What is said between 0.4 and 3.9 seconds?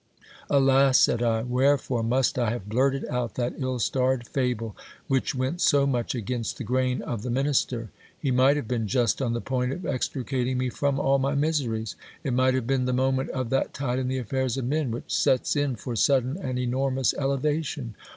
Alas! said I, wherefore must I have blurted out that ill